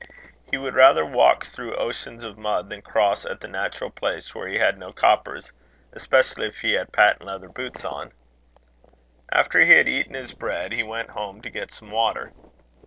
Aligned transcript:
He 0.49 0.57
would 0.57 0.73
rather 0.73 1.05
walk 1.05 1.45
through 1.45 1.75
oceans 1.75 2.23
of 2.23 2.35
mud, 2.35 2.69
than 2.71 2.81
cross 2.81 3.23
at 3.23 3.39
the 3.39 3.47
natural 3.47 3.91
place 3.91 4.33
when 4.33 4.47
he 4.49 4.57
had 4.57 4.79
no 4.79 4.91
coppers 4.91 5.53
especially 5.93 6.47
if 6.47 6.61
he 6.61 6.71
had 6.71 6.91
patent 6.91 7.25
leather 7.25 7.49
boots 7.49 7.85
on. 7.85 8.11
After 9.31 9.59
he 9.59 9.73
had 9.73 9.87
eaten 9.87 10.15
his 10.15 10.33
bread, 10.33 10.71
he 10.71 10.81
went 10.81 11.11
home 11.11 11.39
to 11.43 11.51
get 11.51 11.71
some 11.71 11.91
water. 11.91 12.31